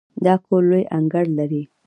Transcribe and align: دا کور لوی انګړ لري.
دا 0.25 0.33
کور 0.45 0.61
لوی 0.69 0.83
انګړ 0.97 1.25
لري. 1.39 1.63